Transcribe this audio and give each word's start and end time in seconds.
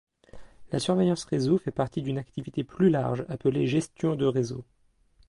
La 0.71 0.79
surveillance 0.79 1.25
réseau 1.25 1.59
fait 1.59 1.69
partie 1.69 2.01
d'une 2.01 2.17
activité 2.17 2.63
plus 2.63 2.89
large 2.89 3.23
appelée 3.29 3.67
gestion 3.67 4.15
de 4.15 4.25
réseau. 4.25 4.65